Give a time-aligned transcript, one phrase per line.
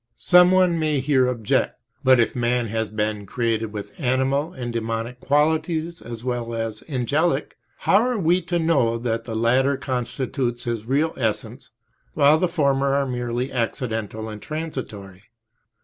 [0.17, 5.19] Some one may here object, "But if man has been created with animal and demonic
[5.19, 10.87] qualities as well as angelic, how are we to know that the latter constitute his
[10.87, 11.69] real essence,
[12.15, 15.25] while the former are merely accidental and transitory?"